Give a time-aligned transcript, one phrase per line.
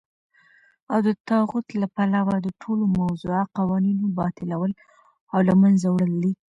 [0.91, 4.71] او دطاغوت له پلوه دټولو موضوعه قوانينو باطلول
[5.33, 6.33] او له منځه وړل دي.